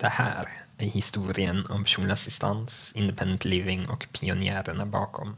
[0.00, 0.48] Det här
[0.78, 5.36] är historien om personlig assistans, independent living och pionjärerna bakom.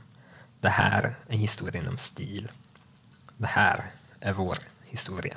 [0.61, 2.51] Det här är historien om stil.
[3.37, 3.85] Det här
[4.21, 5.37] är vår historia.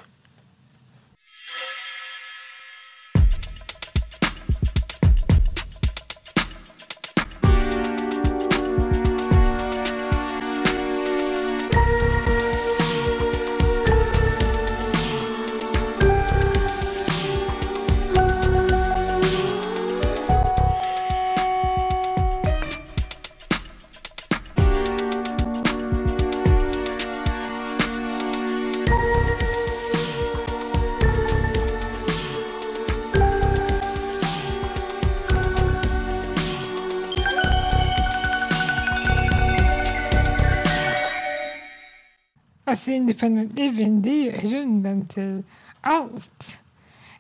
[43.30, 45.44] Living, det är grunden till
[45.82, 46.62] allt.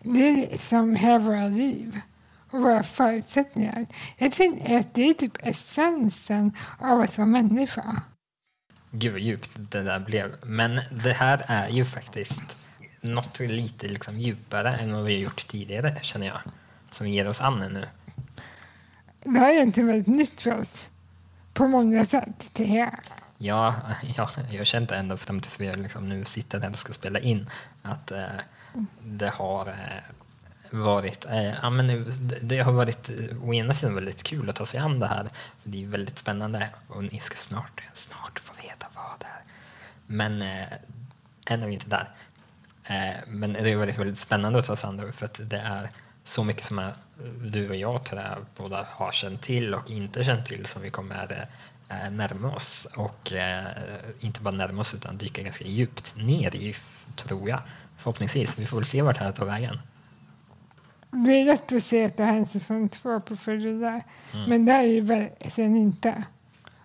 [0.02, 2.02] Det är som hela våra liv
[2.50, 3.86] och våra förutsättningar.
[4.18, 8.02] Jag tänker att det är typ essensen av att vara människa.
[8.92, 10.36] Gud vad djupt det där blev.
[10.44, 12.58] Men det här är ju faktiskt
[13.02, 16.40] något lite liksom djupare än vad vi har gjort tidigare, känner jag.
[16.92, 17.86] Som ger oss an nu.
[19.24, 20.90] Det här är egentligen väldigt nytt för oss
[21.54, 22.50] på många sätt.
[22.54, 23.00] Det här.
[23.46, 23.76] Ja,
[24.18, 27.20] ja, jag har känt ända fram tills vi liksom nu sitter här och ska spela
[27.20, 27.50] in
[27.82, 28.26] att eh,
[29.00, 30.04] det har eh,
[30.70, 34.56] varit, eh, ja, men det, det har varit eh, å ena sidan väldigt kul att
[34.56, 35.30] ta sig an det här.
[35.64, 39.44] För det är väldigt spännande och ni ska snart, snart få veta vad det är.
[40.08, 40.74] Men eh,
[41.50, 42.10] än är vi inte där.
[42.84, 45.60] Eh, men det har varit väldigt spännande att ta sig an det för att det
[45.60, 45.90] är
[46.24, 46.94] så mycket som är,
[47.42, 50.90] du och jag tror jag båda har känt till och inte känt till som vi
[50.90, 51.48] kommer eh,
[52.12, 52.88] närma oss.
[52.96, 53.66] Och eh,
[54.20, 56.76] inte bara närma oss utan dyka ganska djupt ner i,
[57.16, 57.62] tror jag.
[57.98, 58.60] Förhoppningsvis.
[58.60, 59.80] Vi får väl se vart det här tar vägen.
[61.12, 64.04] Det är lätt att se att det här är en säsong två på Förrudar.
[64.48, 66.24] Men det är ju verkligen inte.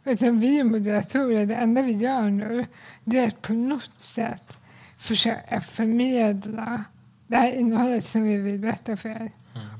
[0.04, 1.46] Utan vi moderatorer.
[1.46, 2.66] Det enda vi gör nu
[3.04, 4.58] det är att på något sätt
[4.98, 6.84] försöka förmedla
[7.26, 9.30] det här innehållet som vi vill berätta för er.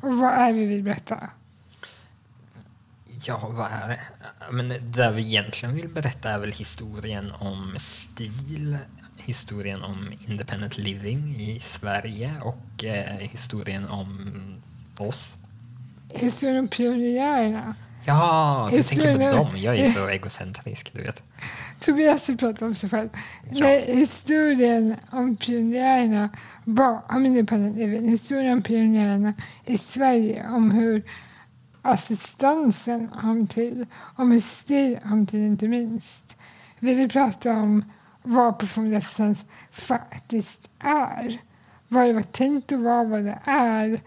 [0.02, 1.30] Och vad är vi vill berätta?
[3.26, 4.00] Ja, vad är det?
[4.50, 8.78] Men det vi egentligen vill berätta är väl historien om stil,
[9.16, 14.30] historien om independent living i Sverige och eh, historien om
[14.96, 15.38] oss.
[16.08, 17.74] Historien om pionjärerna.
[18.04, 19.56] Ja, du tänker på Historien- dem.
[19.56, 21.22] Jag är så egocentrisk, du vet.
[21.80, 23.08] Tobias har pratat om sig själv.
[23.52, 23.64] Ja.
[23.66, 26.28] Nej, historien om pionjärerna
[26.64, 28.08] bakom Independent Living.
[28.08, 29.32] Historien om pionjärerna
[29.64, 30.46] i Sverige.
[30.48, 31.02] Om hur
[31.82, 33.86] assistansen om tid,
[34.16, 36.36] Om hur STIL kom inte minst.
[36.78, 37.84] Vi vill prata om
[38.22, 41.40] vad performance assistans faktiskt är.
[41.88, 44.00] Vad det var tänkt att vara, vad det är.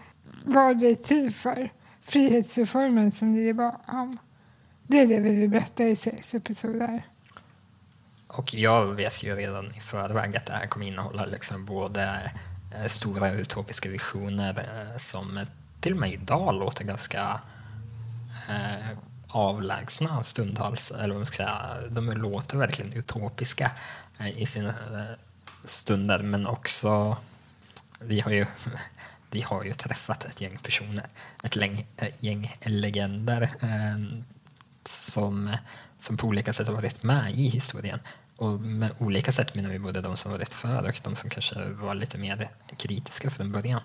[0.44, 1.72] Vad det är till för.
[2.02, 4.18] Frihetsreformen som ligger bakom.
[4.86, 7.02] Det är det vi vill berätta i sex episoder.
[8.26, 12.32] Och jag vet ju redan i förväg att det här kommer innehålla liksom både
[12.76, 15.40] eh, stora utopiska visioner eh, som
[15.80, 17.40] till och med idag låter ganska
[18.48, 20.90] eh, avlägsna stundtals.
[20.90, 21.60] Eller vad man ska säga.
[21.90, 23.70] De låter verkligen utopiska
[24.18, 25.16] eh, i sina eh,
[25.64, 26.18] stunder.
[26.18, 27.16] Men också,
[27.98, 28.46] vi har ju
[29.30, 31.06] vi har ju träffat ett gäng personer,
[31.44, 34.22] ett gäng, ett gäng legender eh,
[34.88, 35.56] som,
[35.98, 37.98] som på olika sätt har varit med i historien.
[38.36, 41.64] Och med olika sätt menar vi både de som varit för och de som kanske
[41.64, 43.80] var lite mer kritiska från början.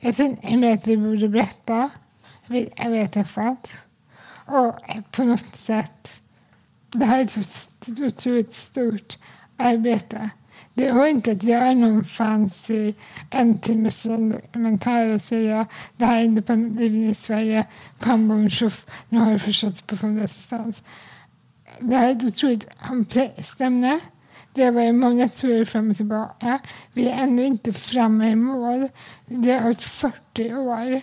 [0.00, 1.90] Jag tänker att vi borde berätta
[2.46, 3.86] vi har träffat.
[4.46, 6.22] Och eh, på något sätt,
[6.90, 9.18] det här är ett så otroligt stort
[9.56, 10.30] arbete.
[10.74, 12.94] Det går inte att göra någon fancy
[13.30, 17.66] en timmes dokumentär och säga det här är independent living i Sverige,
[17.98, 20.82] pam bom tjoff, nu har du förstått personlig assistans.
[21.80, 24.00] Det här är ett otroligt komplext ämne.
[24.52, 26.58] Det har varit många turer fram och tillbaka.
[26.92, 28.88] Vi är ännu inte framme i mål.
[29.26, 31.00] Det har varit 40 år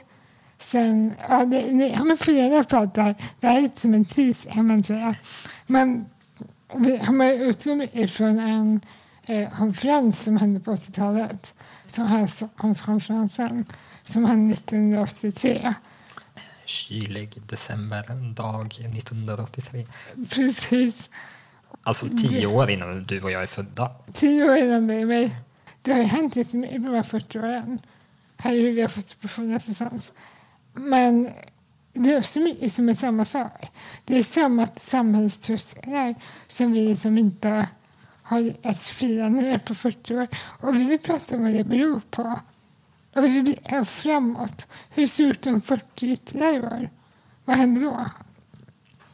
[0.63, 1.13] sen...
[1.29, 2.17] Ja, det, det, ja, men
[2.63, 3.15] på allt det här.
[3.41, 5.15] Är lite som en tis, kan man säga.
[5.65, 6.05] Men
[6.75, 8.81] vi har utgått mycket från en
[9.25, 11.53] eh, konferens som hände på 80-talet.
[11.87, 13.65] Som här Stockholmskonferensen.
[14.03, 15.73] Som hände 1983.
[16.65, 19.87] Kylig decemberdag 1983.
[20.29, 21.09] Precis.
[21.83, 23.91] Alltså tio år innan du och jag är födda.
[24.13, 25.35] Tio år innan dig och mig.
[25.81, 27.79] Det har ju hänt jättemycket på de här 40 åren.
[28.37, 30.13] Här är hur vi har fått personlig assistans.
[30.73, 31.29] Men
[31.93, 33.71] det är också mycket som är samma sak.
[34.05, 36.15] Det är samma samhällströsklar
[36.47, 37.67] som vi som inte
[38.23, 40.27] har lyckats fira ner på 40 år.
[40.35, 42.39] Och vi vill prata om vad det beror på.
[43.15, 44.67] och vi blir framåt.
[44.89, 46.89] Hur ser det ut om 40 ytterligare år?
[47.45, 48.09] Vad händer då?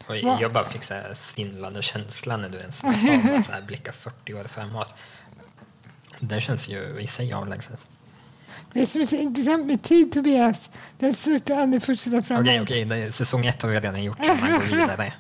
[0.07, 0.37] Va?
[0.41, 2.91] jag bara fick så här svindlande känsla när du ens sa
[3.45, 4.95] så här, blicka 40 år framåt.
[6.19, 7.87] Det känns ju i sig avlägset.
[8.73, 10.69] Det som är så intressant med tid, Tobias,
[10.99, 12.43] den slutar aldrig fortsätta framåt.
[12.43, 13.11] Okej, okay, okay.
[13.11, 15.13] säsong ett har vi redan gjort, så man går vidare.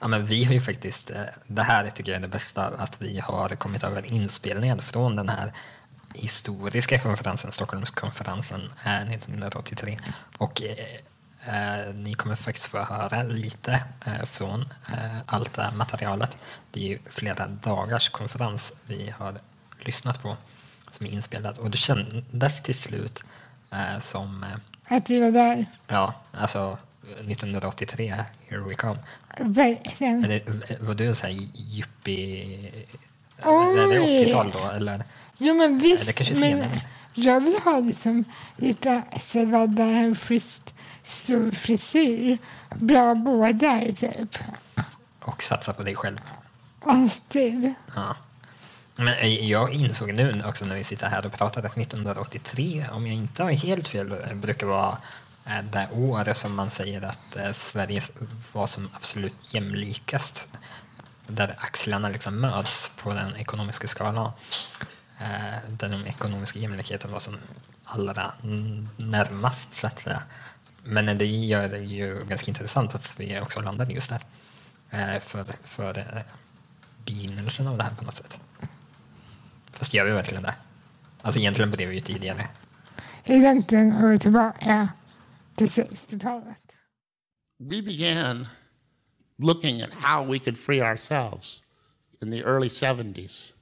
[0.00, 3.02] Ja, men vi har ju faktiskt, eh, det här tycker jag är det bästa, att
[3.02, 5.52] vi har kommit över inspelningen från den här
[6.14, 9.98] historiska konferensen, Stockholmskonferensen eh, 1983.
[10.38, 14.60] Och eh, eh, ni kommer faktiskt få höra lite eh, från
[14.92, 16.38] eh, allt det här materialet.
[16.70, 19.40] Det är ju flera dagars konferens vi har
[19.80, 20.36] lyssnat på
[20.90, 23.22] som är inspelad och det kändes till slut
[23.70, 25.66] eh, som eh, Att vi var där.
[25.86, 28.14] Ja, alltså 1983,
[28.48, 28.98] here we come.
[29.38, 30.22] Verkligen.
[30.22, 30.42] Det,
[30.80, 32.72] var du en sån här yuppie...
[33.44, 33.78] Oj!
[33.78, 35.04] Är det 80-tal då, eller?
[35.38, 36.06] Jo, men visst.
[36.06, 36.80] det kanske men
[37.14, 38.24] jag vill ha liksom
[38.56, 42.38] lite Salvador Hemfrist stor frisyr.
[42.74, 44.38] Bra bågar, typ.
[45.20, 46.20] Och satsa på dig själv.
[46.80, 47.74] Alltid.
[47.94, 48.16] Ja.
[49.00, 53.06] Men eh, jag insåg nu också när vi sitter här och pratar att 1983, om
[53.06, 54.98] jag inte har helt fel, eh, brukar vara
[55.46, 58.02] eh, det år som man säger att Sverige
[58.52, 60.48] var som absolut jämlikast.
[61.26, 64.32] Där axlarna liksom möts på den ekonomiska skalan.
[65.68, 67.36] Där den ekonomiska jämlikheten var som
[67.84, 68.32] allra
[68.96, 70.22] närmast, så att säga.
[70.82, 74.12] Men det gör det ju ganska intressant att vi också landade just
[74.90, 75.20] där.
[75.20, 76.24] För, för
[77.04, 78.40] begynnelsen av det här på något sätt.
[79.80, 80.54] Fast gör vi verkligen det?
[81.22, 82.48] Alltså egentligen började vi ju tidigare.
[83.24, 84.88] Egentligen är vi tillbaka
[85.56, 86.76] till 60-talet.
[87.60, 88.46] we began
[89.38, 91.62] looking at how we could free ourselves
[92.22, 93.52] in the early 70s,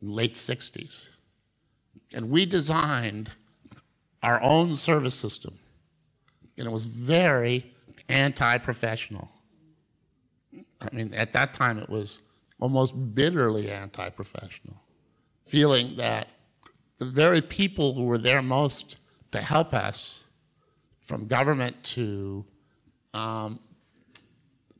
[0.00, 1.08] late 60s.
[2.14, 3.30] And we designed
[4.22, 5.58] our own service system.
[6.58, 7.74] And it was very
[8.08, 9.28] anti professional.
[10.80, 12.20] I mean, at that time, it was
[12.60, 14.76] almost bitterly anti professional,
[15.46, 16.28] feeling that
[16.98, 18.96] the very people who were there most
[19.32, 20.24] to help us,
[21.06, 22.44] from government to
[23.12, 23.58] um,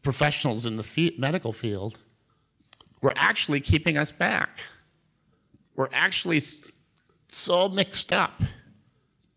[0.03, 1.99] professionals in the medical field
[3.03, 4.61] were actually keeping us back.
[5.77, 6.43] We're actually
[7.29, 8.43] so mixed up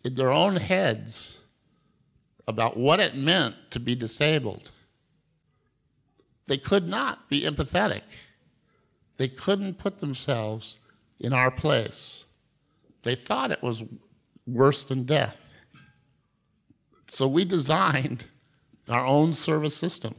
[0.04, 1.40] in their own heads
[2.48, 4.72] about what it meant to be disabled.
[6.48, 8.04] They could not be empathetic.
[9.18, 10.78] They couldn't put themselves
[11.19, 12.25] in our place.
[13.04, 13.84] They thought it was
[14.46, 15.38] worse than death.
[17.08, 18.25] So we designed
[18.90, 20.16] our own service system.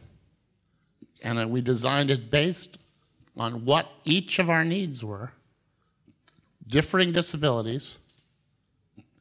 [1.22, 2.78] And we designed it based
[3.36, 5.32] on what each of our needs were,
[6.68, 7.98] differing disabilities,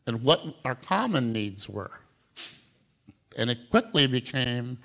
[0.06, 1.92] and what our common needs were.
[3.36, 4.78] And it quickly became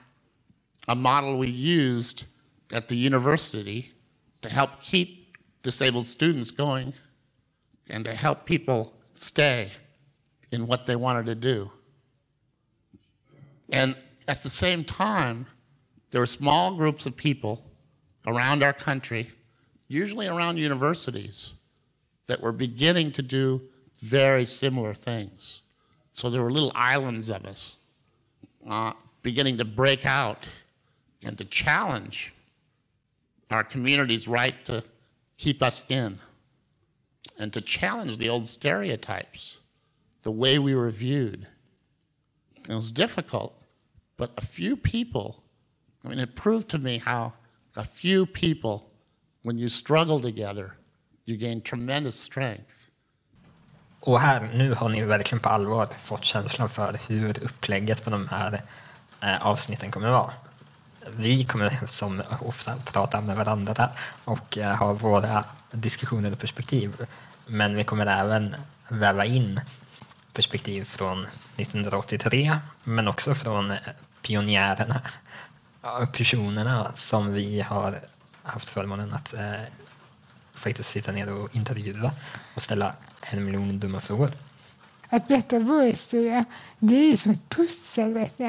[0.89, 2.25] a model we used
[2.73, 3.93] at the university
[4.41, 5.22] to help keep
[5.63, 6.93] disabled students going
[7.89, 9.71] and to help people stay
[10.51, 11.71] in what they wanted to do.
[13.71, 13.97] And
[14.29, 15.47] at the same time,
[16.11, 17.65] there were small groups of people
[18.27, 19.31] around our country,
[19.89, 21.55] usually around universities,
[22.27, 23.61] that were beginning to do
[24.03, 25.63] very similar things.
[26.13, 27.77] So there were little islands of us
[28.69, 30.47] uh, beginning to break out
[31.23, 32.33] and to challenge
[33.51, 34.83] our community's right to
[35.39, 36.19] keep us in
[37.39, 39.59] and to challenge the old stereotypes,
[40.23, 41.47] the way we were viewed.
[42.69, 43.65] It was difficult,
[44.17, 45.43] but a few people,
[46.05, 47.33] I mean, it proved to me how
[47.77, 48.91] a few people,
[49.43, 50.77] when you struggle together,
[51.25, 52.89] you gain tremendous strength.
[54.05, 58.29] Och här, nu har ni verkligen på allvar fått känslan för hur upplägget på de
[58.29, 58.63] här
[59.21, 60.33] eh, avsnitten kommer att vara.
[61.11, 63.91] Vi kommer som ofta prata med varandra
[64.25, 67.07] och eh, ha våra diskussioner och perspektiv.
[67.47, 68.55] Men vi kommer även
[68.89, 69.61] väva in
[70.33, 73.75] perspektiv från 1983 men också från
[74.23, 75.01] pionjärerna,
[75.83, 78.01] eh, personerna som vi har
[78.43, 79.61] haft förmånen att eh,
[80.55, 82.13] faktiskt sitta ner och intervjua
[82.55, 84.33] och ställa en miljon dumma frågor.
[85.13, 86.45] Att berätta vår historia,
[86.79, 88.13] det är som ett pussel.
[88.15, 88.41] Vet.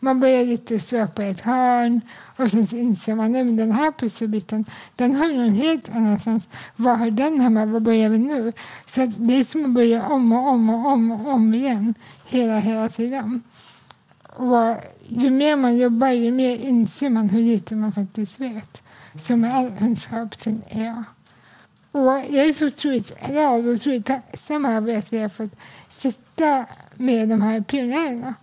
[0.00, 2.00] Man börjar lite på ett hörn
[2.36, 4.64] och sen så inser man att den här pusselbiten
[4.96, 6.48] den hör någon helt annanstans.
[6.76, 7.66] Var hör den hemma?
[7.66, 8.52] Var börjar vi nu?
[8.86, 11.94] Så att det är som att börja om och om och om och om igen
[12.26, 13.42] hela, hela tiden.
[14.36, 14.76] Och
[15.08, 18.82] ju mer man jobbar, ju mer inser man hur lite man faktiskt vet.
[19.18, 20.84] Som all kunskap, är.
[20.84, 21.04] jag.
[21.94, 25.52] Och jag är så otroligt glad och otroligt tacksam över att vi har fått
[25.88, 28.34] sitta med de här pionjärerna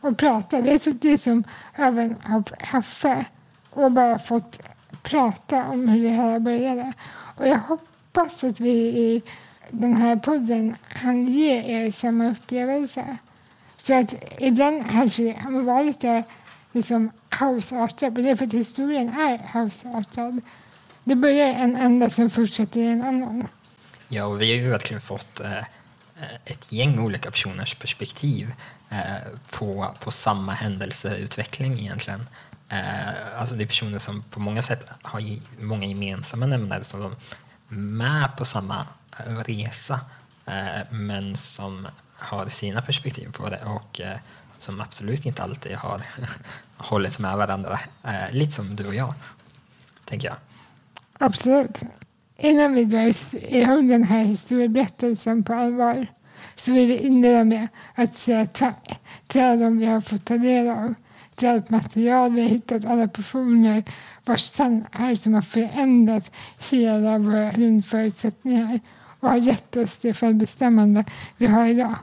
[0.00, 0.60] och prata.
[0.60, 1.44] Vi har suttit som
[1.78, 2.16] över
[2.58, 3.26] kaffe
[3.70, 4.60] och bara fått
[5.02, 6.92] prata om hur det här började.
[7.36, 9.22] Och jag hoppas att vi i
[9.70, 13.16] den här podden kan ge er samma upplevelse.
[13.76, 16.22] Så att ibland kanske det kan vara lite
[16.72, 20.40] liksom kaosartat, men det är för att historien är kaosartad.
[21.08, 23.48] Det börjar en ända som fortsätter i en annan.
[24.08, 28.54] Ja, och vi har ju verkligen fått eh, eh, ett gäng olika personers perspektiv
[28.88, 32.28] eh, på, på samma händelseutveckling egentligen.
[32.68, 35.22] Eh, alltså det är personer som på många sätt har
[35.62, 37.10] många gemensamma nämnare som är
[37.74, 38.86] med på samma
[39.18, 40.00] eh, resa
[40.46, 44.18] eh, men som har sina perspektiv på det och eh,
[44.58, 46.02] som absolut inte alltid har
[46.76, 47.80] hållit med varandra.
[48.04, 49.14] Eh, lite som du och jag,
[50.04, 50.36] tänker jag.
[51.18, 51.82] Absolut.
[52.36, 53.12] Innan vi drar
[53.54, 56.06] igång den här historieberättelsen på allvar
[56.56, 60.38] så vill vi inleda med att säga tack till alla de vi har fått ta
[60.38, 60.94] del av,
[61.34, 63.82] till allt material vi har hittat, alla personer
[64.24, 66.30] vars sanningar som har förändrat
[66.70, 68.80] hela våra grundförutsättningar
[69.20, 71.04] och har gett oss det självbestämmande
[71.36, 71.94] vi har idag.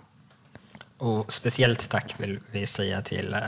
[0.98, 3.40] Och speciellt tack vill vi säga till eh,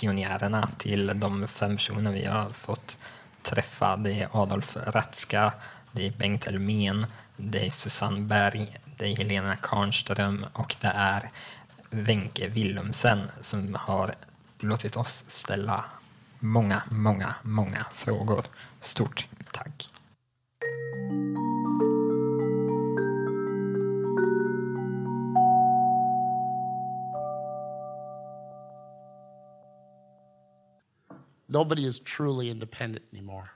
[0.00, 2.98] pionjärerna, till de fem personer vi har fått
[3.44, 3.96] träffa.
[3.96, 5.52] Det är Adolf Ratzka,
[5.92, 11.30] det är Bengt Elmén, det är Susanne Berg, det är Helena Karnström och det är
[11.90, 14.14] Wenche Willumsen som har
[14.58, 15.84] låtit oss ställa
[16.38, 18.44] många, många, många frågor.
[18.80, 19.93] Stort tack!
[31.54, 33.48] Nobody is truly independent anymore.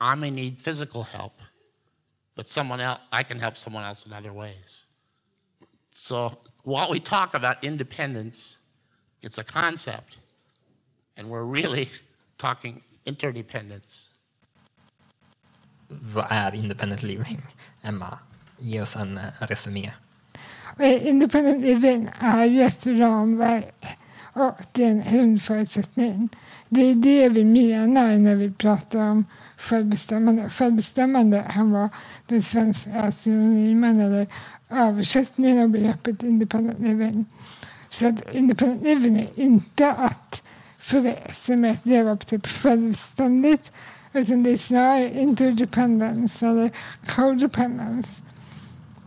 [0.00, 1.34] I may need physical help,
[2.34, 4.86] but someone else, I can help someone else in other ways.
[5.90, 6.16] So
[6.64, 8.56] while we talk about independence,
[9.22, 10.18] it's a concept,
[11.16, 11.88] and we're really
[12.38, 14.08] talking interdependence.
[15.88, 17.42] Vad är independent living?
[17.82, 18.18] Emma,
[18.58, 19.92] ge oss en eh, resumé.
[20.80, 23.98] Independent living är ju ett ramverk
[24.32, 26.28] och det är en grundförutsättning.
[26.68, 29.24] Det är det vi menar när vi pratar om
[29.56, 30.48] självbestämmande.
[30.50, 31.90] Självbestämmande kan vara
[32.26, 34.26] den svenska synonymen eller
[34.70, 37.24] översättningen av begreppet independent living.
[37.90, 40.42] Så att independent living är inte att
[40.78, 43.72] förväsa med att leva typ självständigt
[44.12, 46.70] utan det är snarare interdependence eller
[47.06, 48.22] codependence.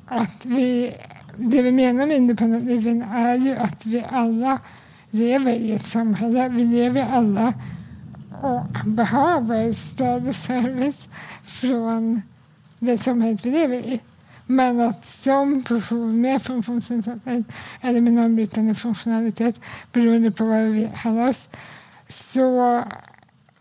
[0.05, 0.93] Att vi,
[1.35, 4.59] det vi menar med independent living är ju att vi alla
[5.11, 6.49] lever i ett samhälle.
[6.49, 7.53] Vi lever alla
[8.41, 11.09] och behöver stöd och service
[11.43, 12.21] från
[12.79, 14.01] det samhället vi lever i.
[14.45, 17.45] Men att som person med funktionsnedsättning
[17.81, 19.61] eller med normbrytande funktionalitet
[19.91, 21.49] beroende på vad vi kallar oss
[22.07, 22.83] så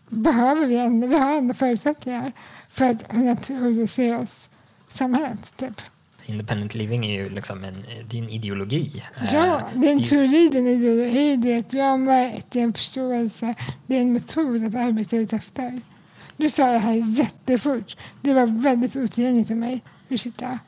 [0.09, 2.31] behöver vi ändå, vi har ändå förutsättningar
[2.69, 4.49] för att kunna tillgodose oss
[4.87, 5.57] samhället.
[5.57, 5.81] Typ.
[6.29, 9.03] Independent living är ju liksom en, det är en ideologi.
[9.31, 12.63] Ja, det är en teori, det är en ideologi, det är ett ramverk, det är
[12.63, 13.55] en förståelse,
[13.87, 15.81] det är en metod att arbeta efter.
[16.37, 17.97] Nu sa jag här jättefort.
[18.21, 19.83] Det var väldigt otillgängligt för mig.
[20.09, 20.59] Ursäkta.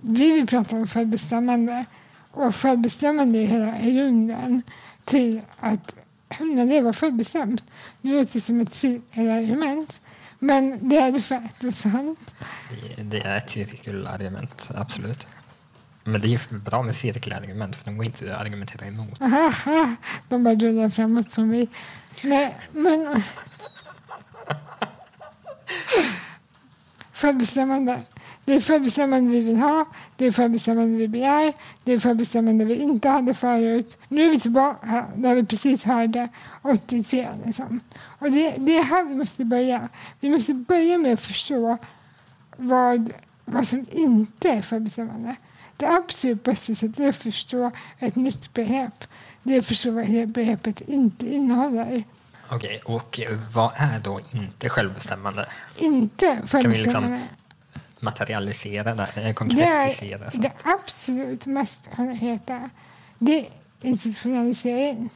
[0.00, 1.84] Vi vill prata om självbestämmande.
[2.30, 4.62] Och självbestämmande är hela grunden
[5.04, 5.96] till att
[6.28, 7.64] kunna leva självbestämt.
[8.02, 10.00] Det låter som ett argument.
[10.38, 12.34] Men det är de facto sant.
[12.70, 15.26] Det, det är ett cirkelargument, absolut.
[16.04, 19.22] Men det är bra med cirkelargument för de går inte att argumentera emot.
[19.22, 19.96] Aha,
[20.28, 21.68] de bara rullar framåt som vi.
[22.22, 23.22] Nej, men...
[27.12, 28.00] Självbestämmande.
[28.48, 29.84] Det är självbestämmande vi vill ha,
[30.16, 31.52] det är självbestämmande vi begär,
[31.84, 33.98] det är självbestämmande vi inte hade förut.
[34.08, 36.28] Nu är vi tillbaka där vi precis hörde
[36.62, 37.28] 83.
[37.44, 37.80] Liksom.
[38.18, 39.88] Och det, det är här vi måste börja.
[40.20, 41.78] Vi måste börja med att förstå
[42.56, 43.12] vad,
[43.44, 45.36] vad som inte är självbestämmande.
[45.76, 49.04] Det absolut bästa sättet är att förstå ett nytt begrepp.
[49.42, 52.04] Det är att förstå vad begreppet inte innehåller.
[52.48, 53.20] Okej, och
[53.54, 55.46] vad är då inte självbestämmande?
[55.78, 56.62] Inte självbestämmande.
[56.62, 57.18] Kan vi liksom
[58.00, 60.30] materialisera det, konkretisera?
[60.30, 62.70] Det, det absolut mest konkreta,
[63.18, 63.48] det är
[63.80, 65.10] institutionalisering.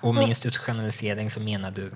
[0.00, 1.90] Och med institutionalisering så menar du?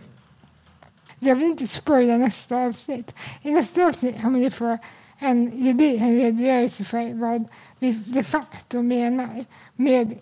[1.19, 3.15] Jag vill inte spoila nästa avsnitt.
[3.43, 4.79] I nästa avsnitt kommer ni få
[5.19, 7.45] en gedigen redogörelse för vad
[7.79, 9.45] vi de facto menar
[9.77, 10.19] med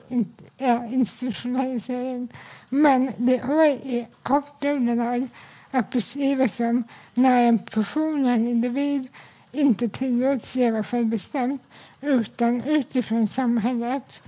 [0.91, 2.29] institutionalisering.
[2.69, 5.29] Men det har i korta ordalag
[5.71, 6.85] att beskriva som
[7.15, 9.09] när en person, en individ
[9.54, 11.68] inte tillåts leva självbestämt
[12.00, 14.23] utan utifrån samhället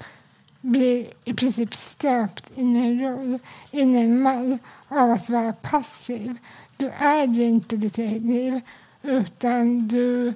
[0.61, 3.39] blir i princip stöpt in i en roll,
[3.71, 6.37] in i en mall av att vara passiv.
[6.77, 8.61] Du äger inte ditt eget liv
[9.03, 10.35] utan du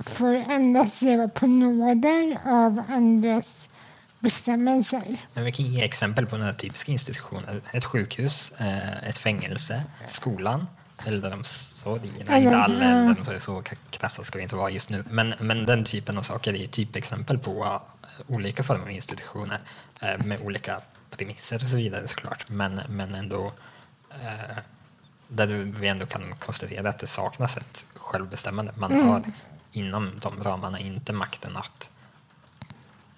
[0.00, 3.70] får endast leva på nåder av andras
[4.18, 5.16] bestämmelser.
[5.34, 7.62] Men vi kan ge exempel på några typiska institutioner.
[7.72, 10.66] Ett sjukhus, eh, ett fängelse, skolan,
[11.06, 12.12] äldreomsorg.
[12.20, 15.04] Inte all äldreomsorg, så krassa ska vi inte vara just nu.
[15.10, 17.80] Men, men den typen av saker är typexempel på uh,
[18.26, 19.58] olika former av institutioner
[20.02, 22.48] uh, med olika premisser och så vidare såklart.
[22.48, 23.52] Men, men ändå
[24.10, 24.58] uh,
[25.28, 28.72] där vi ändå kan konstatera att det saknas ett självbestämmande.
[28.76, 29.08] Man mm.
[29.08, 29.22] har
[29.72, 31.90] inom de ramarna inte makten att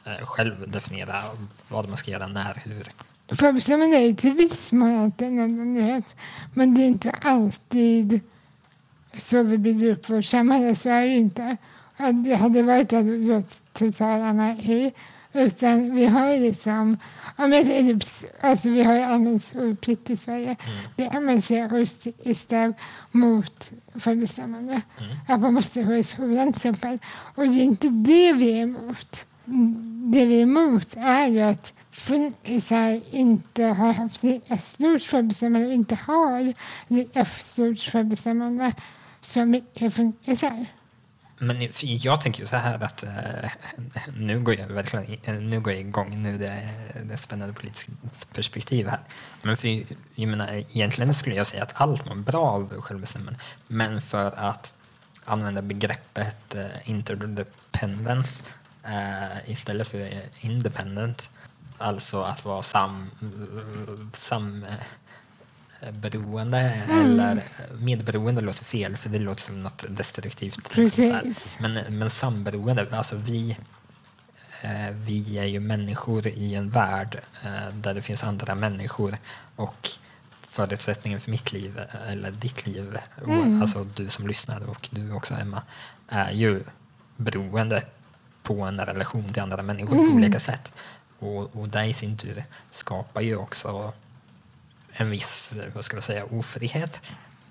[0.04, 1.22] eh, själv definiera
[1.68, 2.86] vad man ska göra, när, hur.
[3.28, 6.16] Självbestämmande är till viss mån en nödvändighet,
[6.54, 8.20] men det är inte alltid
[9.18, 10.74] så vi bygger upp vårt samhälle.
[10.74, 11.56] Så är det inte.
[12.24, 14.92] Det hade varit att total anarki
[15.32, 16.96] utan vi har liksom,
[17.36, 20.56] ja, men det är typ, alltså vi har ju allmän skolplikt i Sverige.
[20.66, 20.78] Mm.
[20.96, 21.50] Det används
[22.22, 22.76] istället
[23.10, 24.72] mot självbestämmande.
[24.72, 25.16] Mm.
[25.28, 26.98] Att man måste gå i skolan till exempel.
[27.34, 29.26] Och det är inte det vi är emot.
[30.12, 35.74] Det vi är emot är ju att funkisar inte har haft ett stort självbestämmande och
[35.74, 36.54] inte har
[37.14, 38.72] ett stort självbestämmande
[39.20, 40.66] så mycket funkisar.
[41.38, 43.50] Men jag tänker ju så här att eh,
[44.16, 47.92] nu, går jag verkligen, eh, nu går jag igång, nu det är det spännande politiska
[48.34, 49.00] perspektiv här.
[49.42, 49.84] Men för,
[50.14, 53.40] jag menar, egentligen skulle jag säga att allt mår bra av självbestämmande.
[53.66, 54.74] Men för att
[55.24, 58.44] använda begreppet uh, interdependence
[59.46, 61.30] istället för independent,
[61.78, 63.10] alltså att vara sam,
[64.12, 64.66] sam
[65.92, 67.04] beroende mm.
[67.04, 67.42] eller
[67.78, 70.70] medberoende låter fel för det låter som något destruktivt.
[70.70, 71.58] Precis.
[71.60, 73.56] Men, men samberoende, alltså vi,
[74.62, 79.16] eh, vi är ju människor i en värld eh, där det finns andra människor
[79.56, 79.88] och
[80.42, 83.62] förutsättningen för mitt liv eller ditt liv, mm.
[83.62, 85.62] alltså du som lyssnar och du också Emma,
[86.08, 86.64] är ju
[87.16, 87.82] beroende
[88.42, 90.10] på en relation till andra människor mm.
[90.10, 90.72] på olika sätt.
[91.18, 93.92] Och, och det i sin tur skapar ju också
[94.92, 97.00] en viss, vad ska man säga, ofrihet.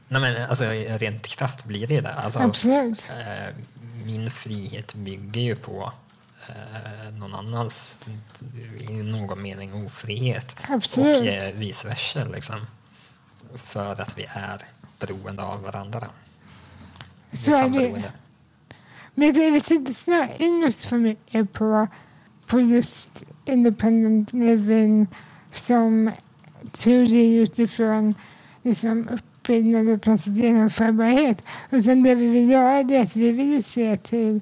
[0.08, 0.66] Nej, men alltså,
[1.00, 2.14] rent krasst blir det det.
[2.14, 3.10] Alltså, Absolut.
[3.10, 3.56] Eh,
[4.06, 5.92] min frihet bygger ju på
[6.48, 8.06] eh, någon annans,
[8.80, 10.58] i någon mening, ofrihet.
[10.70, 11.20] Absolut.
[11.20, 12.26] Och eh, vice versa.
[12.26, 12.68] Liksom,
[13.56, 14.62] för att vi är
[15.00, 16.10] beroende av varandra.
[17.32, 18.12] Så är det.
[19.14, 21.88] Men vi ska inte snöa in oss för mycket på,
[22.46, 25.08] på just independent living
[25.52, 26.12] som
[26.72, 28.16] teori utifrån
[28.62, 31.44] liksom uppbyggnad och genomförbarhet.
[31.70, 34.42] Utan det vi vill göra är att vi vill se till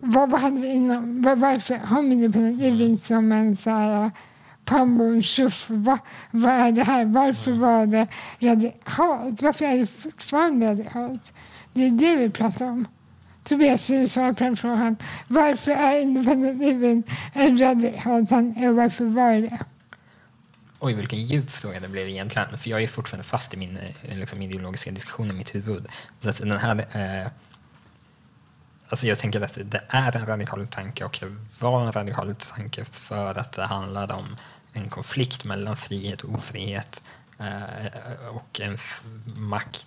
[0.00, 1.22] vad, vad hade vi innan?
[1.22, 4.10] Var, varför har vi living som en så här
[4.64, 5.22] pannbom
[5.68, 5.98] vad,
[6.30, 7.04] vad är det här?
[7.04, 8.06] Varför var det
[8.38, 9.42] radikalt?
[9.42, 11.32] Varför är det fortfarande radikalt?
[11.72, 12.86] Det är det vi pratar om.
[13.50, 14.96] Tobias, du svarar på den frågan.
[15.28, 18.20] Varför är independent living en radikal
[18.68, 19.58] och varför var det
[20.78, 22.58] Oj, vilken djup fråga det blev egentligen.
[22.58, 25.86] För jag är fortfarande fast i min eh, liksom, ideologiska diskussion i mitt huvud.
[26.20, 26.76] Så att den här...
[26.76, 27.30] Eh,
[28.88, 32.84] alltså jag tänker att det är en radikal tanke och det var en radikal tanke
[32.84, 34.36] för att det handlade om
[34.72, 38.78] en konflikt mellan frihet och ofrihet eh, Eh, och en
[39.24, 39.86] makt,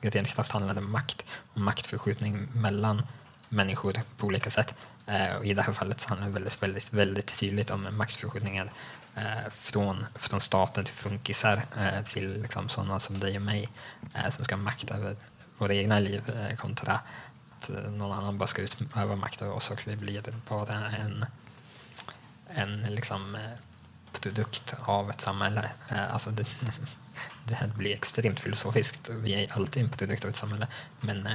[0.00, 3.06] rent krasst handlade om makt och maktförskjutning mellan
[3.48, 4.74] människor på olika sätt.
[5.06, 8.72] Eh, och I det här fallet så handlar det väldigt, väldigt, väldigt tydligt om maktförskjutningar
[9.14, 11.62] eh, från, från staten till funkisar
[12.02, 13.68] till liksom sådana som dig och mig
[14.30, 15.16] som ska ha makt över
[15.58, 16.22] våra egna liv
[16.58, 17.00] kontra
[17.56, 21.26] att någon annan bara ska utöva makt över oss och vi blir bara en,
[22.48, 23.38] en liksom,
[24.20, 25.70] produkt av ett samhälle.
[26.10, 26.46] alltså det,
[27.44, 29.08] det här blir extremt filosofiskt.
[29.08, 30.66] Vi är alltid en produkt av ett samhälle
[31.00, 31.28] men,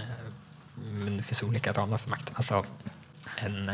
[0.76, 2.32] men det finns olika ramar för makt.
[2.36, 2.66] Alltså,
[3.38, 3.72] en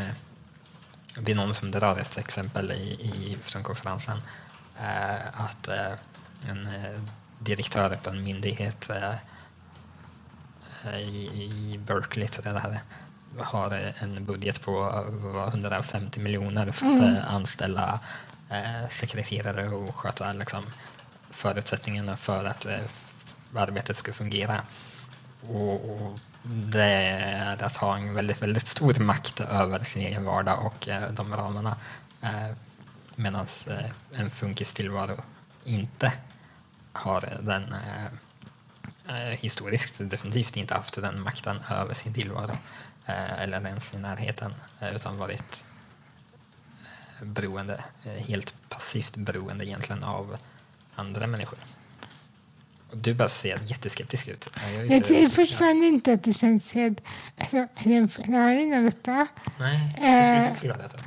[1.14, 4.22] det är någon som drar ett exempel i, i, från konferensen
[4.78, 5.92] eh, att eh,
[6.48, 7.00] en eh,
[7.38, 9.14] direktör på en myndighet eh,
[11.00, 12.80] i, Berkeley tror jag det här,
[13.38, 15.04] har en budget på
[15.48, 17.16] 150 miljoner för att mm.
[17.16, 18.00] Eh, anställa
[18.50, 20.66] eh, sekreterare och sköta liksom,
[21.30, 22.80] förutsättningarna för att eh,
[23.54, 24.62] arbetet ska fungera.
[25.48, 30.66] Och, och det är att ha en väldigt, väldigt stor makt över sin egen vardag
[30.66, 31.76] och eh, de ramarna.
[32.22, 32.50] Eh,
[33.20, 35.16] Medan eh, en funkis tillvaro
[35.64, 36.12] inte
[36.92, 38.06] har den eh,
[39.08, 42.58] eh, historiskt definitivt inte haft den makten över sin tillvaro
[43.06, 45.69] eh, eller ens i närheten eh, utan varit eh,
[47.22, 50.36] beroende, eh, helt passivt beroende egentligen av
[50.94, 51.58] andra människor.
[52.90, 54.48] Och du bara ser jätteskeptisk ut.
[54.54, 57.00] Jag, är Jag tycker fortfarande inte att det känns helt...
[57.38, 59.26] Alltså, är det en förklaring av detta?
[59.58, 60.98] Nej, du ska Eh, inte förklara detta.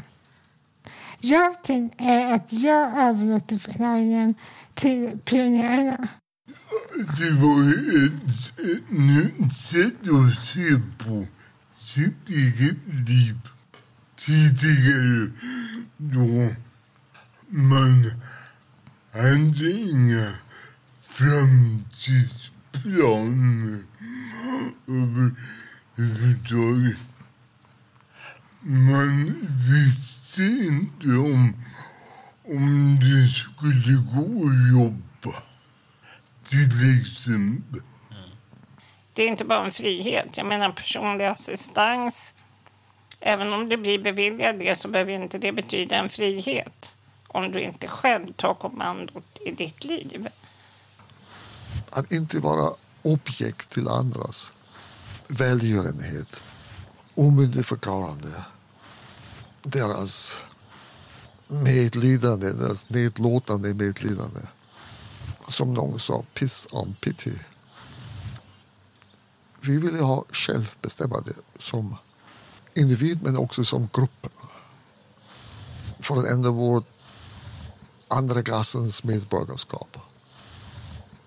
[1.19, 4.35] Jag tänker att jag överlåter förklaringen
[4.73, 6.07] till pionjärerna.
[6.95, 7.73] Det var
[8.73, 11.25] ett nytt sätt att se på
[11.75, 13.37] sitt eget liv.
[14.25, 15.31] Tidigare
[15.97, 16.55] då
[17.47, 18.11] man
[19.13, 20.31] hade inga
[21.07, 23.83] framtidsplaner
[24.87, 26.97] överhuvudtaget.
[28.61, 29.33] Man
[29.71, 31.53] visste inte om,
[32.43, 35.43] om det skulle gå att jobba
[36.43, 37.81] till exempel.
[39.13, 40.37] Det är inte bara en frihet.
[40.37, 42.35] Jag menar personlig assistans.
[43.25, 46.95] Även om du blir beviljad det så behöver inte det betyda en frihet.
[47.27, 50.27] Om du inte själv tar kommandot i ditt liv.
[51.89, 54.51] Att inte vara objekt till andras
[55.27, 56.41] välgörenhet,
[57.15, 58.43] omyndigförklarande,
[59.63, 60.37] deras
[61.47, 64.41] medlidande, deras nedlåtande medlidande.
[65.47, 67.33] Som någon sa, piss on pity.
[69.61, 71.95] Vi vill ju ha självbestämmande som
[72.75, 74.31] individ men också som gruppen.
[75.99, 76.87] För att ändra vårt
[78.07, 79.97] andra klassens medborgarskap.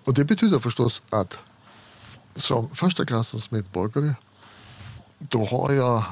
[0.03, 1.37] Och det betyder förstås att
[2.35, 4.13] som första klassens medborgare
[5.19, 6.03] då har jag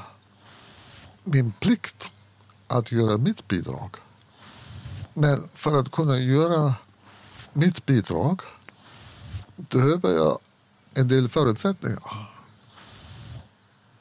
[1.23, 2.09] min plikt
[2.67, 3.95] att göra mitt bidrag.
[5.13, 6.73] Men för att kunna göra
[7.53, 8.41] mitt bidrag
[9.55, 10.39] behöver jag
[10.93, 12.31] en del förutsättningar.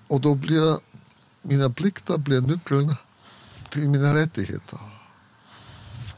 [0.08, 0.78] Och då blir
[1.44, 2.96] mina plikter blir nyckeln
[3.70, 4.78] till mina rättigheter.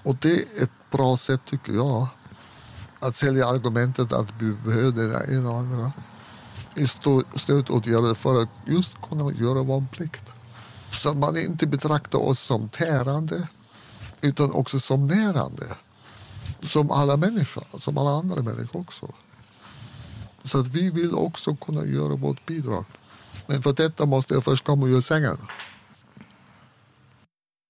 [0.03, 2.09] Och det är ett bra sätt, tycker jag,
[3.01, 5.93] att sälja argumentet att vi behöver det ena och andra
[6.75, 6.87] i
[7.39, 10.23] stödåtgärder för att just kunna göra vår plikt.
[10.91, 13.49] Så att man inte betraktar oss som tärande
[14.21, 15.67] utan också som närande.
[16.63, 19.15] Som alla människor, som alla andra människor också.
[20.45, 22.85] Så att vi vill också kunna göra vårt bidrag.
[23.47, 25.39] Men för detta måste jag först komma ur sängen.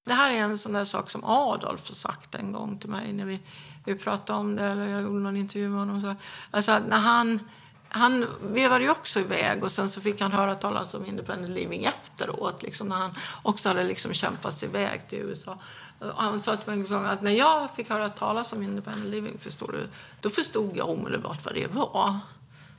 [0.06, 3.12] Det här är en sån där sak som Adolf har sagt en gång till mig
[3.12, 3.40] när vi,
[3.84, 6.00] vi pratade om det, eller jag gjorde någon intervju med honom.
[6.00, 6.14] Så.
[6.50, 7.40] Alltså att när han,
[7.88, 11.84] han vevade ju också iväg och sen så fick han höra talas om independent living
[11.84, 15.58] efteråt, liksom när han också hade liksom kämpat sig iväg till USA.
[15.98, 19.06] Och han sa till mig en gång att när jag fick höra talas om independent
[19.10, 19.88] living, förstår du,
[20.20, 22.18] då förstod jag omedelbart vad det var.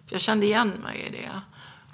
[0.07, 1.41] För jag kände igen mig i det.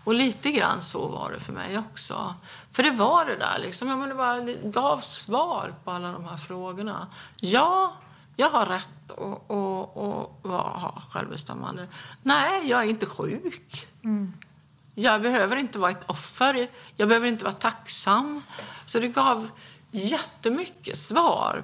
[0.04, 2.36] Och lite grann så var det för mig också.
[2.72, 6.38] För det var det där liksom, jag menar, bara gav svar på alla de här
[6.38, 7.08] frågorna.
[7.40, 7.94] Ja,
[8.36, 11.88] jag har rätt att och, och, och, ha självbestämmande.
[12.24, 13.88] Nej, jag är inte sjuk.
[14.96, 16.68] Jag behöver inte vara ett offer.
[16.98, 18.42] Jag behöver inte vara tacksam.
[18.86, 19.50] Så det gav
[19.92, 21.64] jättemycket svar.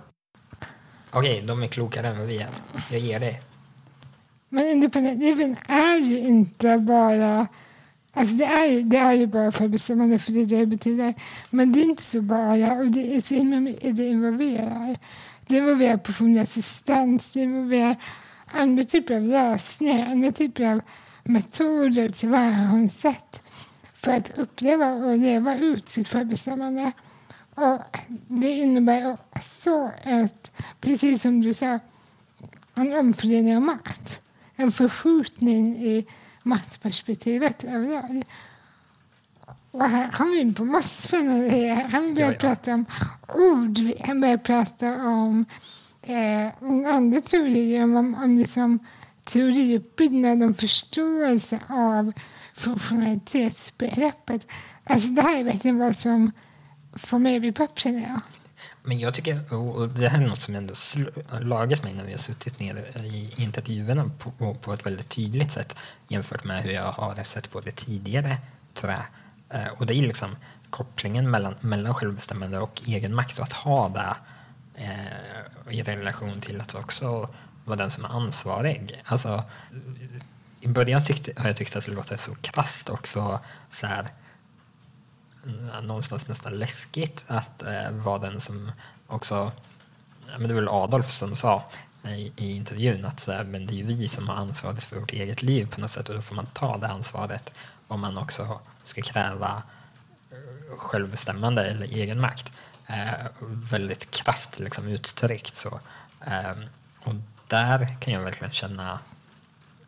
[1.12, 2.50] Okej, de är klokare än vad vi är.
[2.92, 3.42] Jag ger dig.
[4.50, 7.48] Men independent living är ju inte bara...
[8.20, 11.14] Alltså det är ju, det är ju bara självbestämmande för det är det det betyder.
[11.50, 14.98] Men det är inte så bara och det är så himla mycket det involverar.
[15.48, 17.96] Det involverar personlig assistans, det involverar
[18.46, 20.82] andra typer av lösningar, andra typer av
[21.24, 23.42] metoder, tillvägagångssätt
[23.94, 26.92] för att uppleva och leva ut sitt självbestämmande.
[27.56, 27.80] Och
[28.28, 30.52] det innebär också ett,
[30.82, 31.80] precis som du sa,
[32.76, 34.22] en omfördelning av makt.
[34.56, 36.06] En förskjutning i
[36.44, 38.24] maktperspektivet överlag.
[39.72, 41.76] Och här kommer vi in på spännande grejer.
[41.84, 42.40] Han börjar Ja, ja.
[42.40, 42.86] prata om
[43.36, 43.80] ord.
[44.06, 45.46] Han börjar prata om
[46.02, 47.84] eh, om andra teorier.
[47.84, 48.80] Om, om liksom
[49.24, 52.14] teoriuppbyggnad, om förståelse av
[52.56, 54.48] funktionalitetsbegreppet.
[54.84, 56.32] Alltså det här är verkligen vad som
[56.94, 58.22] får mig bli pepp känner jag.
[58.84, 62.18] Men jag tycker, och det här är något som ändå slagit mig när vi har
[62.18, 67.24] suttit ner i intervjuerna på, på ett väldigt tydligt sätt jämfört med hur jag har
[67.24, 68.38] sett på det tidigare,
[68.74, 69.04] tror jag.
[69.50, 70.36] Eh, och det är liksom
[70.70, 74.16] kopplingen mellan, mellan självbestämmande och egenmakt och att ha det
[74.84, 77.30] eh, i relation till att också
[77.66, 79.04] vara den som är ansvarig.
[79.06, 79.44] Alltså,
[80.60, 83.40] I början tyckte, har jag tyckt att det låter så krasst också
[83.70, 84.10] så här, eh,
[85.46, 88.72] Eh, någonstans nästan läskigt att eh, vara den som
[89.08, 89.52] också,
[90.38, 91.64] men det var väl Adolf som sa,
[92.04, 95.00] i, i intervjun att så här, men det är ju vi som har ansvaret för
[95.00, 97.54] vårt eget liv på något sätt och då får man ta det ansvaret
[97.88, 99.64] om man också ska kräva
[100.32, 102.52] eh, självbestämmande eller egen makt.
[102.88, 103.28] Eh,
[103.72, 105.56] väldigt krasst liksom, uttryckt.
[105.56, 105.80] Så.
[106.26, 106.52] Eh,
[107.04, 107.16] och
[107.48, 109.00] där kan jag verkligen känna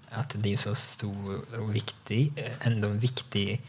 [0.09, 3.61] att det är så stor och viktig, eh, ändå en viktig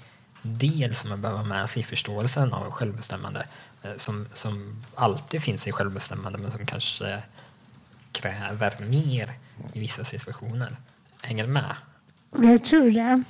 [0.43, 3.47] del som man behöver ha med sig i förståelsen av självbestämmande
[3.83, 7.23] eh, som, som alltid finns i självbestämmande men som kanske
[8.13, 9.31] kräver mer
[9.73, 10.77] i vissa situationer.
[11.23, 11.75] Hänger du med?
[12.31, 13.23] Jag tror det.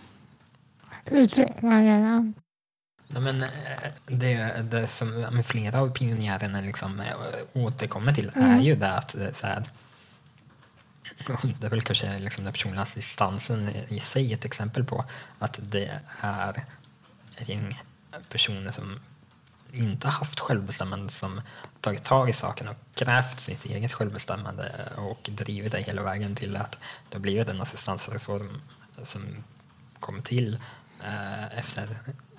[1.05, 2.33] Utveckla gärna.
[3.07, 3.49] Men, eh,
[4.07, 7.15] det, det som flera av pionjärerna liksom eh,
[7.53, 9.65] återkommer till är ju det att så här,
[11.59, 15.05] det är väl kanske liksom den personliga assistansen i sig ett exempel på
[15.39, 16.65] att det är
[17.43, 17.83] ett gäng
[18.29, 19.01] personer som
[19.73, 21.41] inte har haft självbestämmande som
[21.81, 26.35] tagit tag i saken och krävt sitt eget självbestämmande eh, och drivit det hela vägen
[26.35, 26.79] till att
[27.09, 28.61] det har blivit en assistansreform
[29.03, 29.45] som
[30.01, 30.59] kom till
[31.05, 31.97] eh, efter,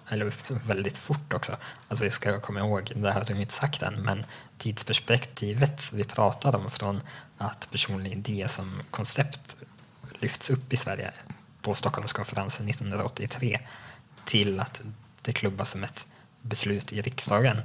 [0.08, 0.34] eller
[0.68, 1.58] väldigt fort också.
[1.88, 4.26] Alltså vi ska komma ihåg, det har du inte sagt än, men
[4.58, 7.02] tidsperspektivet vi pratar om från
[7.38, 9.58] att personlig idé som koncept
[10.20, 11.12] lyfts upp i Sverige
[11.62, 13.60] på Stockholmskonferensen 1983
[14.26, 14.82] till att
[15.22, 16.08] det klubbas som ett
[16.42, 17.58] beslut i riksdagen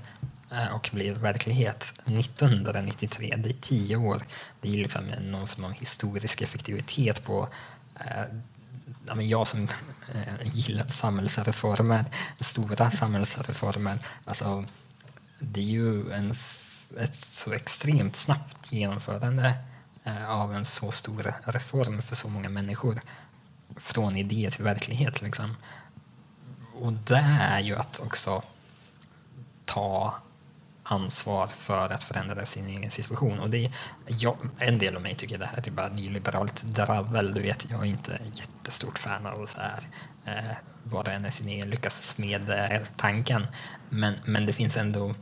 [0.53, 3.35] eh, och blir verklighet 1993.
[3.39, 4.23] Det är tio år.
[4.61, 7.49] Det är liksom någon form av historisk effektivitet på
[8.01, 9.69] eh, jag som
[10.15, 12.05] eh, gillar samhällsreformer,
[12.41, 14.65] stora samhällsreformer, alltså,
[15.39, 16.31] det är ju en,
[16.99, 19.55] ett så extremt snabbt genomförande
[20.05, 23.01] eh, av en så stor reform för så många människor
[23.77, 25.23] från idé till verklighet.
[25.23, 25.57] Liksom.
[26.81, 28.43] Och det är ju att också
[29.65, 30.15] ta
[30.83, 33.39] ansvar för att förändra sin egen situation.
[33.39, 33.73] Och det är,
[34.07, 37.35] jag, en del av mig tycker det här är bara nyliberalt dravel.
[37.35, 39.85] Du vet, jag är inte jättestort fan av så här,
[40.25, 43.47] eh, var och en är sin egen lyckas smed eh, tanken.
[43.89, 45.15] Men, men det finns ändå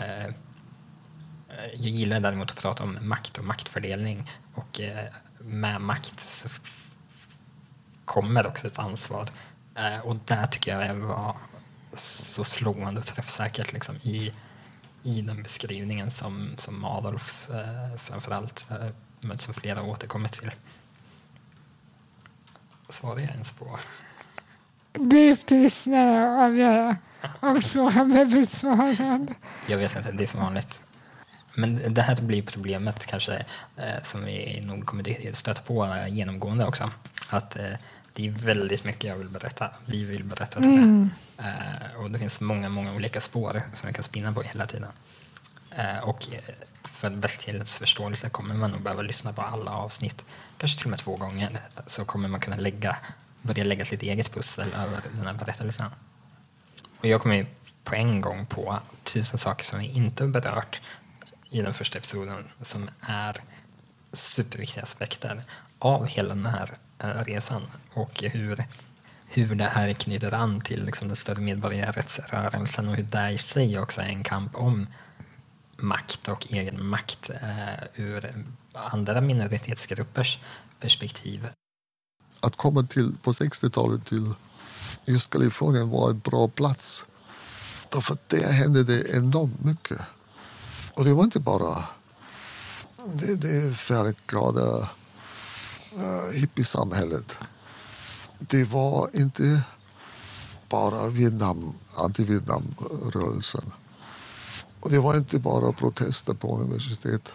[0.00, 0.34] eh,
[1.72, 5.06] jag gillar däremot att prata om makt och maktfördelning och eh,
[5.38, 6.48] med makt så
[8.04, 9.28] kommer också ett ansvar.
[9.74, 11.36] Eh, och där tycker jag var
[11.92, 14.32] så slående och träffsäkert liksom, i,
[15.02, 18.88] i den beskrivningen som, som Adolf eh, framförallt, eh,
[19.20, 20.50] men som flera återkommit till.
[22.88, 23.78] Svarade jag ens på?
[24.92, 26.96] Det till lyssnare att avgöra
[27.40, 29.34] om frågan blev besvarad.
[29.68, 30.80] Jag vet inte, det är som vanligt.
[31.54, 33.44] Men det här blir problemet kanske
[33.76, 36.90] eh, som vi nog kommer stöta på genomgående också.
[37.30, 37.72] Att eh,
[38.14, 39.70] det är väldigt mycket jag vill berätta.
[39.86, 41.08] Vi vill berätta tror jag.
[41.46, 44.88] Eh, och det finns många, många olika spår som vi kan spinna på hela tiden.
[45.70, 47.42] Eh, och eh, för bäst
[47.78, 50.24] förståelse kommer man nog behöva lyssna på alla avsnitt.
[50.58, 51.58] Kanske till och med två gånger.
[51.86, 52.96] Så kommer man kunna lägga,
[53.42, 55.86] börja lägga sitt eget pussel över den här berättelsen.
[56.98, 57.46] Och jag kommer
[57.84, 60.80] på en gång på tusen saker som vi inte har berört
[61.50, 63.36] i den första episoden som är
[64.12, 65.44] superviktiga aspekter
[65.78, 68.64] av hela den här Eh, resan och hur,
[69.26, 73.78] hur det här knyter an till liksom, den större medborgarrättsrörelsen och hur det i sig
[73.78, 74.86] också är en kamp om
[75.76, 80.38] makt och egen makt eh, ur andra minoritetsgruppers
[80.80, 81.48] perspektiv.
[82.40, 84.34] Att komma till på 60-talet till
[85.04, 87.04] just Kalifornien var en bra plats.
[87.88, 90.00] Därför att där hände det enormt mycket.
[90.94, 91.84] Och det var inte bara
[93.04, 94.88] det, det färgglada
[95.96, 97.36] uh, hippiesamhället.
[98.38, 99.62] Det var inte
[100.68, 103.72] bara Vietnam, anti-Vietnam-rörelsen.
[104.80, 107.28] Och det var inte bara protester på universitet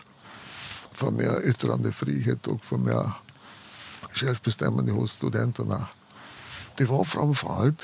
[0.91, 3.11] för mer yttrandefrihet och för mer
[4.11, 5.87] självbestämmande hos studenterna.
[6.75, 7.81] Det var framförallt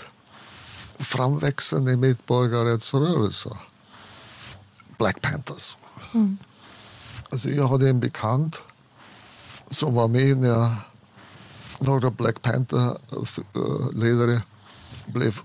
[0.99, 3.57] framväxande medborgarrättsrörelser.
[4.97, 5.77] Black Panthers.
[7.29, 8.61] Alltså jag hade en bekant
[9.69, 10.75] som var med när
[11.79, 14.41] några Black Panther-ledare eh,
[15.05, 15.39] blev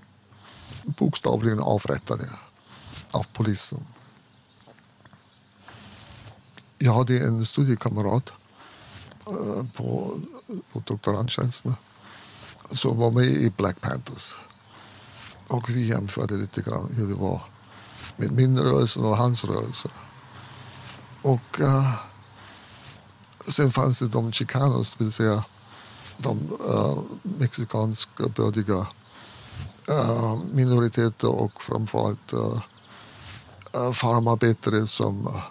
[0.85, 2.29] bokstavligen avrättade
[3.11, 3.87] av polisen.
[6.79, 8.31] Jag hade en studiekamrat
[9.27, 10.21] eh, på,
[10.73, 11.75] på doktorandtjänsten
[12.73, 14.35] som var med i Black Panthers.
[15.49, 17.43] Och vi jämförde lite grann hur det var
[18.17, 19.89] med min rörelse och hans rörelse.
[21.23, 21.95] Och uh,
[23.48, 25.44] sen fanns det de chicanos, det vill säga
[26.16, 28.87] de uh, mexikanska bördiga
[29.90, 32.62] uh, minoriteter och framförallt uh,
[33.76, 35.42] uh, farmarbetare som uh,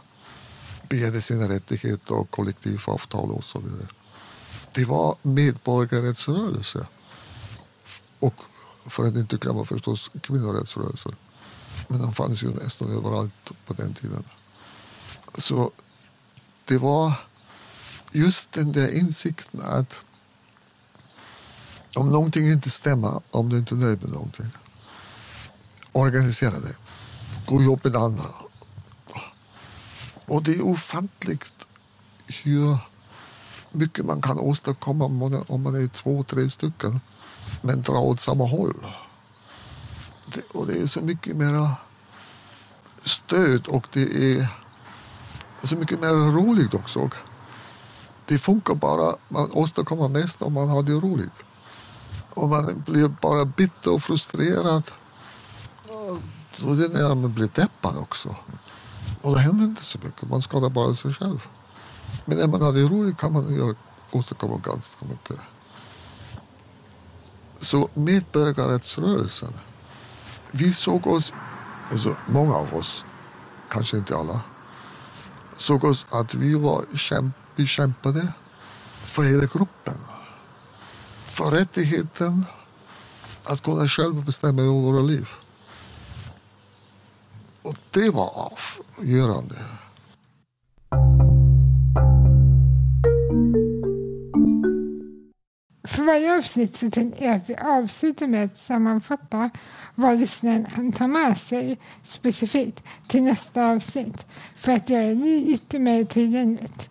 [0.90, 3.88] begärde sina rättigheter och kollektivavtal och så vidare.
[4.74, 6.88] Det var medborgarrättsrörelse.
[8.20, 8.36] Och
[8.86, 11.16] för att inte glömma förstås kvinnorättsrörelsen.
[11.88, 14.24] Men de fanns ju nästan överallt på den tiden.
[15.38, 15.72] Så
[16.66, 17.14] det var
[18.12, 19.96] just den där insikten att
[21.96, 24.52] om någonting inte stämmer, om du inte är nöjd med någonting,
[25.92, 26.76] organisera det.
[27.46, 28.30] Gå ihop med andra.
[30.26, 31.54] Och det är ofantligt
[32.28, 32.78] hur
[33.72, 35.06] mycket man kan åstadkomma
[35.48, 37.00] om man är, två, tre stycken
[37.62, 38.86] men drar åt samma håll.
[40.34, 41.72] Det, och det är så mycket mera
[43.04, 44.48] stöd och det är
[45.64, 47.10] så mycket mer roligt också.
[48.30, 51.34] Det funkar bara, man åstadkommer mest om man har det roligt.
[52.34, 54.84] Om man blir bara bitter och frustrerad
[56.58, 58.36] så det är när man blir deppad också.
[59.22, 61.48] Och det händer inte så mycket, man skadar bara sig själv.
[62.26, 63.76] Men när man har det roligt kan man göra,
[64.12, 65.38] åstadkomma ganska mycket.
[67.60, 69.54] Så medborgarrättsrörelsen,
[70.52, 71.34] vi såg oss,
[71.92, 73.06] alltså många av oss,
[73.70, 74.42] kanske inte alla,
[75.58, 78.34] såg oss att vi var kämpar vi kämpade
[78.92, 79.98] för hela gruppen.
[81.18, 82.46] För rättigheten
[83.44, 85.28] att kunna själv bestämma över våra liv.
[87.64, 88.52] Och det var
[88.98, 89.56] avgörande.
[95.88, 99.50] För varje avsnitt så tänker jag att vi avslutar med att sammanfatta
[99.96, 106.04] vad lyssnaren tar med sig specifikt till nästa avsnitt för att göra det lite mer
[106.04, 106.90] tillgängligt.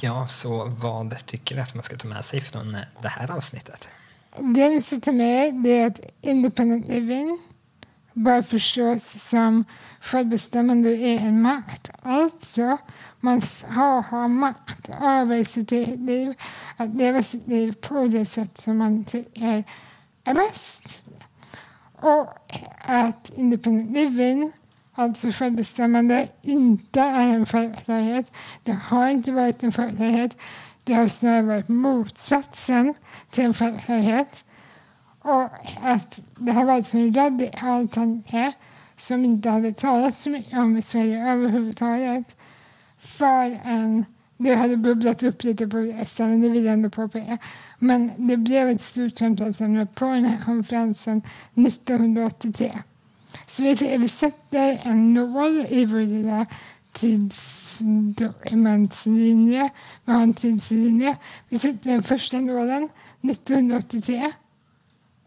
[0.00, 3.30] Ja, så vad tycker du att man ska ta med sig från eh, det här
[3.30, 3.88] avsnittet?
[4.38, 7.38] Det ni ska ta med det är att independent living
[8.12, 9.64] bör förstås som
[10.00, 11.90] självbestämmande är en makt.
[12.02, 12.78] Alltså,
[13.20, 16.34] man har, har makt över sitt eget liv,
[16.76, 19.64] att leva sitt liv på det sätt som man tycker
[20.24, 21.02] är bäst.
[21.92, 22.28] Och
[22.86, 24.52] att independent living,
[24.96, 28.32] alltså självbestämmande, inte är en självklarhet.
[28.62, 30.36] Det har inte varit en självklarhet.
[30.84, 32.94] Det har snarare varit motsatsen
[33.30, 34.44] till en självklarhet.
[35.18, 35.50] Och
[35.82, 38.52] att det har varit en radikal tanke
[38.96, 42.36] som inte hade talats så mycket om i Sverige överhuvudtaget
[42.98, 44.04] förrän
[44.36, 47.38] det hade bubblat upp lite på ställen, det vill jag ändå påpeka.
[47.78, 51.22] Men det blev ett stort samtalsämne på den här konferensen
[51.54, 52.72] 1983.
[53.46, 56.46] Så vi, sätter en nål i vår lilla
[56.92, 59.70] tidsdokumentslinje.
[60.04, 61.16] Vi har en tidslinje.
[61.48, 62.88] Vi sätter den första nålen
[63.22, 64.32] 1983.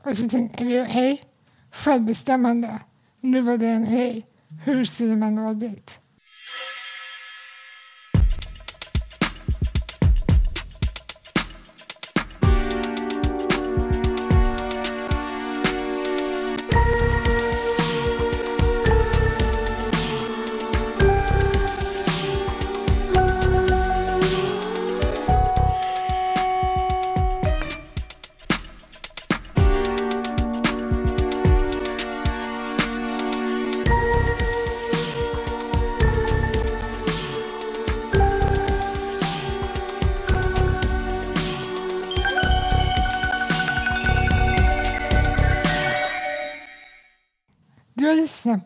[0.04, 1.24] Och så tänker vi, hej,
[1.72, 2.80] självbestämmande.
[3.22, 4.26] Nu var det en hej.
[4.66, 6.00] Hur skulle man nå dit?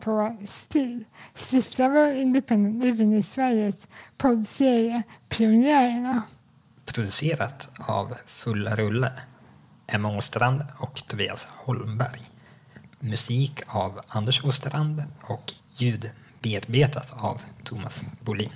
[0.04, 6.22] På STIL, Stiftar för Independent Living i Sveriges poddserie Pionjärerna.
[6.84, 9.12] Producerat av Fulla Rulle,
[9.86, 12.20] Emma Åstrand och Tobias Holmberg.
[13.00, 16.10] Musik av Anders Åstrand och ljud
[16.42, 18.52] bearbetat av Thomas Bolin.